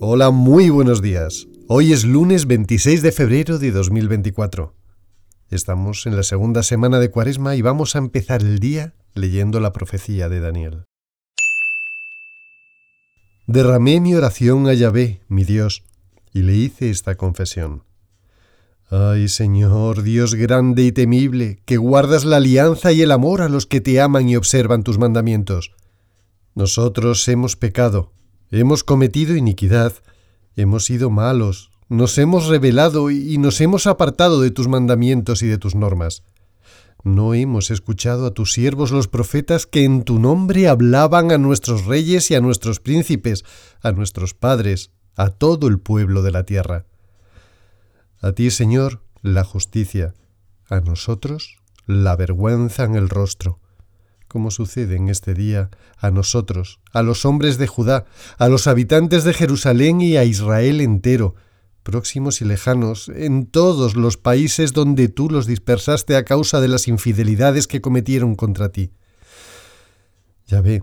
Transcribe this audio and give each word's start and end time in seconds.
Hola, 0.00 0.30
muy 0.30 0.70
buenos 0.70 1.02
días. 1.02 1.48
Hoy 1.68 1.92
es 1.92 2.04
lunes 2.04 2.46
26 2.46 3.02
de 3.02 3.12
febrero 3.12 3.58
de 3.58 3.70
2024. 3.72 4.74
Estamos 5.50 6.06
en 6.06 6.16
la 6.16 6.22
segunda 6.22 6.62
semana 6.62 6.98
de 6.98 7.10
Cuaresma 7.10 7.56
y 7.56 7.62
vamos 7.62 7.94
a 7.94 7.98
empezar 7.98 8.42
el 8.42 8.58
día 8.58 8.94
leyendo 9.14 9.60
la 9.60 9.72
profecía 9.72 10.28
de 10.28 10.40
Daniel. 10.40 10.84
Derramé 13.46 14.00
mi 14.00 14.14
oración 14.14 14.66
a 14.68 14.74
Yahvé, 14.74 15.22
mi 15.28 15.44
Dios, 15.44 15.84
y 16.32 16.42
le 16.42 16.54
hice 16.54 16.90
esta 16.90 17.16
confesión. 17.16 17.84
Ay 18.90 19.28
Señor, 19.28 20.02
Dios 20.02 20.34
grande 20.34 20.82
y 20.82 20.92
temible, 20.92 21.60
que 21.66 21.76
guardas 21.76 22.24
la 22.24 22.38
alianza 22.38 22.90
y 22.90 23.02
el 23.02 23.12
amor 23.12 23.42
a 23.42 23.50
los 23.50 23.66
que 23.66 23.82
te 23.82 24.00
aman 24.00 24.30
y 24.30 24.36
observan 24.36 24.82
tus 24.82 24.98
mandamientos. 24.98 25.72
Nosotros 26.54 27.28
hemos 27.28 27.54
pecado, 27.54 28.12
hemos 28.50 28.84
cometido 28.84 29.36
iniquidad, 29.36 29.92
hemos 30.56 30.86
sido 30.86 31.10
malos, 31.10 31.70
nos 31.90 32.16
hemos 32.16 32.46
rebelado 32.46 33.10
y 33.10 33.36
nos 33.36 33.60
hemos 33.60 33.86
apartado 33.86 34.40
de 34.40 34.50
tus 34.50 34.68
mandamientos 34.68 35.42
y 35.42 35.48
de 35.48 35.58
tus 35.58 35.74
normas. 35.74 36.22
¿No 37.04 37.34
hemos 37.34 37.70
escuchado 37.70 38.24
a 38.24 38.30
tus 38.32 38.54
siervos 38.54 38.90
los 38.90 39.06
profetas 39.06 39.66
que 39.66 39.84
en 39.84 40.02
tu 40.02 40.18
nombre 40.18 40.66
hablaban 40.66 41.30
a 41.30 41.36
nuestros 41.36 41.84
reyes 41.84 42.30
y 42.30 42.36
a 42.36 42.40
nuestros 42.40 42.80
príncipes, 42.80 43.44
a 43.82 43.92
nuestros 43.92 44.32
padres, 44.32 44.92
a 45.14 45.28
todo 45.28 45.68
el 45.68 45.78
pueblo 45.78 46.22
de 46.22 46.30
la 46.30 46.44
tierra? 46.44 46.86
A 48.20 48.32
ti, 48.32 48.50
Señor, 48.50 49.02
la 49.22 49.44
justicia, 49.44 50.14
a 50.68 50.80
nosotros 50.80 51.58
la 51.86 52.16
vergüenza 52.16 52.84
en 52.84 52.96
el 52.96 53.08
rostro, 53.08 53.60
como 54.26 54.50
sucede 54.50 54.96
en 54.96 55.08
este 55.08 55.34
día 55.34 55.70
a 55.96 56.10
nosotros, 56.10 56.80
a 56.92 57.02
los 57.02 57.24
hombres 57.24 57.58
de 57.58 57.66
Judá, 57.66 58.04
a 58.36 58.48
los 58.48 58.66
habitantes 58.66 59.24
de 59.24 59.32
Jerusalén 59.32 60.00
y 60.00 60.16
a 60.16 60.24
Israel 60.24 60.80
entero, 60.80 61.34
próximos 61.82 62.42
y 62.42 62.44
lejanos, 62.44 63.08
en 63.08 63.46
todos 63.46 63.96
los 63.96 64.16
países 64.16 64.72
donde 64.72 65.08
tú 65.08 65.30
los 65.30 65.46
dispersaste 65.46 66.16
a 66.16 66.24
causa 66.24 66.60
de 66.60 66.68
las 66.68 66.88
infidelidades 66.88 67.66
que 67.66 67.80
cometieron 67.80 68.34
contra 68.34 68.70
ti. 68.70 68.92
Ya 70.46 70.60
ve, 70.60 70.82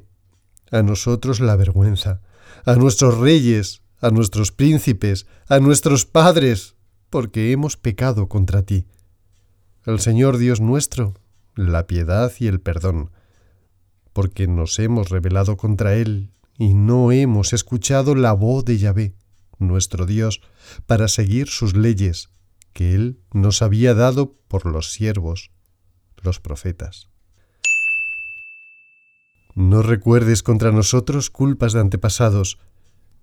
a 0.71 0.81
nosotros 0.81 1.39
la 1.41 1.55
vergüenza, 1.55 2.21
a 2.65 2.75
nuestros 2.75 3.17
reyes, 3.17 3.81
a 3.99 4.09
nuestros 4.09 4.51
príncipes, 4.51 5.27
a 5.47 5.59
nuestros 5.59 6.05
padres, 6.05 6.74
porque 7.15 7.53
hemos 7.53 7.77
pecado 7.77 8.27
contra 8.27 8.63
ti. 8.63 8.87
El 9.85 10.01
Señor 10.01 10.37
Dios 10.37 10.59
nuestro, 10.59 11.13
la 11.55 11.87
piedad 11.87 12.29
y 12.41 12.47
el 12.47 12.59
perdón, 12.59 13.09
porque 14.11 14.47
nos 14.47 14.79
hemos 14.79 15.07
rebelado 15.07 15.55
contra 15.55 15.95
Él 15.95 16.33
y 16.57 16.73
no 16.73 17.13
hemos 17.13 17.53
escuchado 17.53 18.15
la 18.15 18.33
voz 18.33 18.65
de 18.65 18.79
Yahvé 18.79 19.15
nuestro 19.59 20.05
Dios, 20.05 20.41
para 20.87 21.07
seguir 21.07 21.47
sus 21.47 21.73
leyes, 21.73 22.31
que 22.73 22.93
Él 22.95 23.21
nos 23.31 23.61
había 23.61 23.93
dado 23.93 24.35
por 24.49 24.65
los 24.65 24.91
siervos, 24.91 25.51
los 26.21 26.41
profetas. 26.41 27.07
No 29.53 29.83
recuerdes 29.83 30.43
contra 30.43 30.73
nosotros 30.73 31.29
culpas 31.29 31.71
de 31.71 31.79
antepasados. 31.79 32.59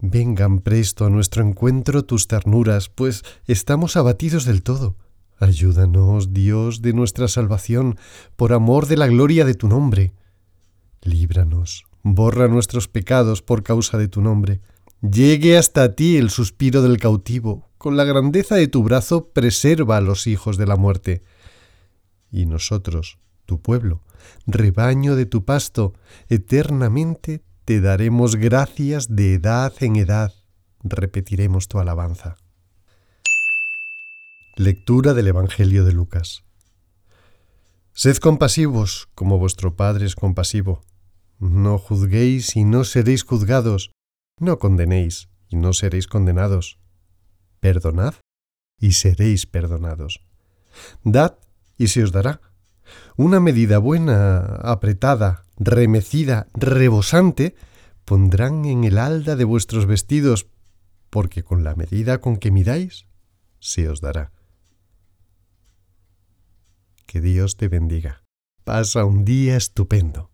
Vengan 0.02 0.58
presto 0.58 1.06
a 1.06 1.10
nuestro 1.10 1.42
encuentro 1.42 2.04
tus 2.04 2.28
ternuras, 2.28 2.90
pues 2.90 3.22
estamos 3.46 3.96
abatidos 3.96 4.44
del 4.44 4.62
todo. 4.62 4.96
Ayúdanos, 5.38 6.34
Dios 6.34 6.82
de 6.82 6.92
nuestra 6.92 7.26
salvación, 7.26 7.96
por 8.36 8.52
amor 8.52 8.86
de 8.86 8.98
la 8.98 9.06
gloria 9.06 9.46
de 9.46 9.54
tu 9.54 9.68
nombre. 9.68 10.12
Líbranos, 11.00 11.86
borra 12.02 12.46
nuestros 12.46 12.86
pecados 12.86 13.40
por 13.40 13.62
causa 13.62 13.96
de 13.96 14.08
tu 14.08 14.20
nombre 14.20 14.60
Llegue 15.02 15.58
hasta 15.58 15.96
ti 15.96 16.16
el 16.16 16.30
suspiro 16.30 16.80
del 16.80 16.96
cautivo, 16.98 17.68
con 17.76 17.96
la 17.96 18.04
grandeza 18.04 18.54
de 18.54 18.68
tu 18.68 18.84
brazo 18.84 19.30
preserva 19.30 19.96
a 19.96 20.00
los 20.00 20.28
hijos 20.28 20.56
de 20.56 20.66
la 20.66 20.76
muerte. 20.76 21.24
Y 22.30 22.46
nosotros, 22.46 23.18
tu 23.44 23.60
pueblo, 23.60 24.02
rebaño 24.46 25.16
de 25.16 25.26
tu 25.26 25.44
pasto, 25.44 25.92
eternamente 26.28 27.42
te 27.72 27.80
daremos 27.80 28.36
gracias 28.36 29.16
de 29.16 29.32
edad 29.32 29.72
en 29.80 29.96
edad, 29.96 30.34
repetiremos 30.82 31.68
tu 31.68 31.78
alabanza. 31.78 32.36
Lectura 34.56 35.14
del 35.14 35.28
Evangelio 35.28 35.86
de 35.86 35.94
Lucas. 35.94 36.44
Sed 37.94 38.18
compasivos, 38.18 39.08
como 39.14 39.38
vuestro 39.38 39.74
Padre 39.74 40.04
es 40.04 40.16
compasivo. 40.16 40.84
No 41.38 41.78
juzguéis 41.78 42.56
y 42.56 42.64
no 42.64 42.84
seréis 42.84 43.22
juzgados 43.22 43.90
no 44.38 44.58
condenéis 44.58 45.30
y 45.48 45.56
no 45.56 45.72
seréis 45.72 46.06
condenados. 46.06 46.78
Perdonad 47.60 48.16
y 48.78 48.92
seréis 48.92 49.46
perdonados. 49.46 50.20
Dad 51.04 51.38
y 51.78 51.88
se 51.88 52.02
os 52.02 52.12
dará. 52.12 52.42
Una 53.16 53.40
medida 53.40 53.78
buena, 53.78 54.40
apretada, 54.56 55.46
remecida, 55.64 56.48
rebosante, 56.54 57.54
pondrán 58.04 58.64
en 58.64 58.84
el 58.84 58.98
alda 58.98 59.36
de 59.36 59.44
vuestros 59.44 59.86
vestidos, 59.86 60.48
porque 61.10 61.42
con 61.42 61.62
la 61.64 61.74
medida 61.74 62.20
con 62.20 62.36
que 62.36 62.50
midáis, 62.50 63.06
se 63.60 63.88
os 63.88 64.00
dará. 64.00 64.32
Que 67.06 67.20
Dios 67.20 67.56
te 67.56 67.68
bendiga. 67.68 68.24
Pasa 68.64 69.04
un 69.04 69.24
día 69.24 69.56
estupendo. 69.56 70.31